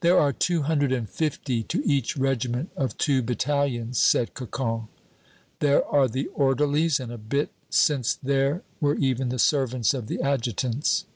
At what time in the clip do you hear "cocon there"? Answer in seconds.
4.34-5.82